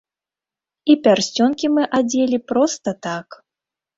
І 0.93 0.95
пярсцёнкі 1.07 1.69
мы 1.75 1.83
адзелі 1.99 2.37
проста 2.53 2.89
так. 3.09 3.27